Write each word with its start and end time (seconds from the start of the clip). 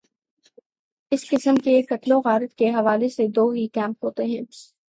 اس 1.11 1.29
قسم 1.29 1.55
کی 1.55 1.81
قتل 1.81 2.11
وغارت 2.11 2.55
کے 2.55 2.69
حوالے 2.69 3.09
سے 3.09 3.27
دو 3.27 3.49
ہی 3.49 3.67
کیمپ 3.67 4.05
ہوتے 4.05 4.25
ہیں۔ 4.25 4.41